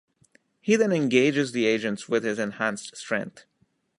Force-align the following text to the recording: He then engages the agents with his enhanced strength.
He 0.59 0.77
then 0.77 0.91
engages 0.91 1.51
the 1.51 1.67
agents 1.67 2.09
with 2.09 2.23
his 2.23 2.39
enhanced 2.39 2.97
strength. 2.97 3.45